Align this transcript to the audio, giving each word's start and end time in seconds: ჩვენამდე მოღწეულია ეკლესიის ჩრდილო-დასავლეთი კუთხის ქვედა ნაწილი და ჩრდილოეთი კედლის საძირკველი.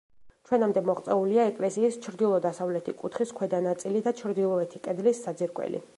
ჩვენამდე 0.49 0.81
მოღწეულია 0.89 1.45
ეკლესიის 1.51 1.99
ჩრდილო-დასავლეთი 2.07 2.97
კუთხის 3.03 3.35
ქვედა 3.41 3.61
ნაწილი 3.69 4.05
და 4.09 4.15
ჩრდილოეთი 4.23 4.87
კედლის 4.89 5.25
საძირკველი. 5.29 5.89